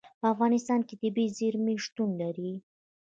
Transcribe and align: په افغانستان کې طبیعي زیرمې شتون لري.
په 0.19 0.25
افغانستان 0.33 0.79
کې 0.87 0.95
طبیعي 1.01 1.33
زیرمې 1.37 1.75
شتون 1.85 2.09
لري. 2.21 2.53